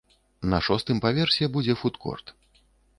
[0.53, 2.39] На шостым паверсе будзе фуд-корт.